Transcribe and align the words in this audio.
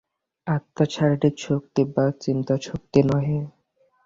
আত্মা 0.47 0.85
শারীরিক 0.93 1.35
শক্তি 1.39 1.81
বা 1.93 2.05
চিন্তাশক্তি 2.23 2.99
নহে। 3.07 3.39